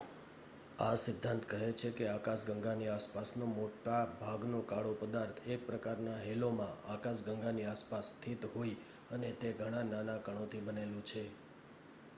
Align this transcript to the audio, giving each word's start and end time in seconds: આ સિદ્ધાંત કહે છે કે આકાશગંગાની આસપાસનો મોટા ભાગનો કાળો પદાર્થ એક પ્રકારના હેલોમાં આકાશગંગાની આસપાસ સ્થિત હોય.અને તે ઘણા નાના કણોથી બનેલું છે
આ 0.79 0.95
સિદ્ધાંત 0.97 1.43
કહે 1.49 1.67
છે 1.73 1.89
કે 1.91 2.05
આકાશગંગાની 2.07 2.89
આસપાસનો 2.89 3.45
મોટા 3.51 4.03
ભાગનો 4.17 4.59
કાળો 4.65 4.93
પદાર્થ 5.01 5.39
એક 5.47 5.61
પ્રકારના 5.67 6.23
હેલોમાં 6.23 6.75
આકાશગંગાની 6.87 7.67
આસપાસ 7.67 8.05
સ્થિત 8.11 8.41
હોય.અને 8.53 9.29
તે 9.39 9.49
ઘણા 9.57 9.85
નાના 9.85 10.23
કણોથી 10.25 10.65
બનેલું 10.65 11.03
છે 11.03 11.23